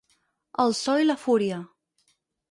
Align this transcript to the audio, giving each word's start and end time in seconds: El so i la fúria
El 0.63 0.71
so 0.83 0.95
i 1.01 1.05
la 1.09 1.17
fúria 1.25 1.59